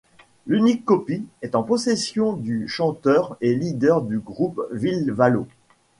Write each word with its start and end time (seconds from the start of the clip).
L'unique 0.47 0.83
copie 0.83 1.23
est 1.43 1.53
en 1.53 1.61
possession 1.61 2.33
du 2.33 2.67
chanteur 2.67 3.37
et 3.39 3.53
leader 3.53 4.01
du 4.01 4.17
groupe 4.17 4.59
Ville 4.71 5.11
Valo. 5.11 5.45